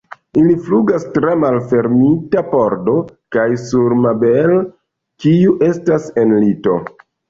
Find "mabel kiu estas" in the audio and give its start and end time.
4.09-6.13